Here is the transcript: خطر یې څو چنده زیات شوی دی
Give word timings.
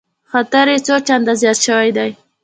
خطر 0.31 0.65
یې 0.73 0.77
څو 0.85 0.95
چنده 1.07 1.33
زیات 1.41 1.59
شوی 1.65 1.89
دی 1.97 2.11